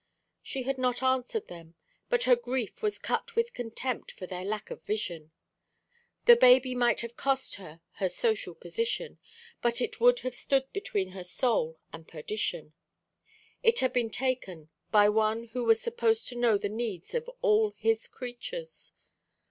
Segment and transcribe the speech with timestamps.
[0.41, 1.75] She had not answered them;
[2.09, 5.29] but her grief was cut with contempt for their lack of vision.
[6.25, 9.19] The baby might have cost her her social position,
[9.61, 12.73] but it would have stood between her soul and perdition.
[13.61, 17.75] It had been taken by One who was supposed to know the needs of all
[17.77, 18.93] His creatures.